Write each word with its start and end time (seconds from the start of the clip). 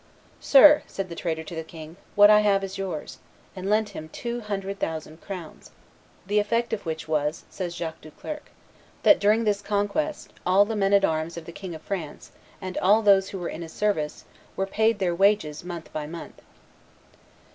"Sir," 0.39 0.81
said 0.87 1.09
the 1.09 1.15
trader 1.15 1.43
to 1.43 1.53
the 1.53 1.63
king, 1.63 1.95
"what 2.15 2.31
I 2.31 2.39
have 2.39 2.63
is 2.63 2.79
yours," 2.79 3.19
and 3.55 3.69
lent 3.69 3.89
him 3.89 4.09
two 4.09 4.39
hundred 4.41 4.79
thousand 4.79 5.21
crowns; 5.21 5.69
"the 6.25 6.39
effect 6.39 6.73
of 6.73 6.87
which 6.87 7.07
was," 7.07 7.43
says 7.51 7.75
Jacques 7.75 8.01
Duclercq, 8.01 8.49
"that 9.03 9.19
during, 9.19 9.43
this 9.43 9.61
conquest, 9.61 10.33
all 10.43 10.65
the 10.65 10.75
men 10.75 10.93
at 10.93 11.05
arms 11.05 11.37
of 11.37 11.45
the 11.45 11.51
King 11.51 11.75
of 11.75 11.83
France, 11.83 12.31
and 12.59 12.79
all 12.79 13.03
those 13.03 13.29
who 13.29 13.37
were 13.37 13.47
in 13.49 13.61
his 13.61 13.73
service, 13.73 14.25
were 14.55 14.65
paid 14.65 14.97
their 14.97 15.13
wages 15.13 15.63
month 15.63 15.93
by 15.93 16.07
month." 16.07 16.41